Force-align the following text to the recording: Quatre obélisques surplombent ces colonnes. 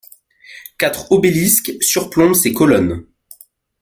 Quatre 0.79 1.11
obélisques 1.11 1.73
surplombent 1.79 2.33
ces 2.33 2.53
colonnes. 2.53 3.05